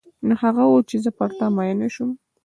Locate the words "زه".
1.03-1.09